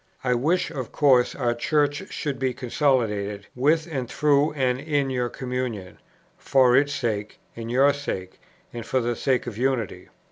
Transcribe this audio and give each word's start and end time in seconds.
I 0.23 0.33
wish 0.33 0.71
of 0.71 0.91
course 0.91 1.35
our 1.35 1.53
Church 1.53 2.11
should 2.11 2.39
be 2.39 2.55
consolidated, 2.55 3.45
with 3.55 3.85
and 3.85 4.09
through 4.09 4.51
and 4.53 4.79
in 4.79 5.11
your 5.11 5.29
communion, 5.29 5.99
for 6.39 6.75
its 6.75 6.91
sake, 6.91 7.37
and 7.55 7.69
your 7.69 7.93
sake, 7.93 8.39
and 8.73 8.83
for 8.83 8.99
the 8.99 9.15
sake 9.15 9.45
of 9.45 9.59
unity. 9.59 10.09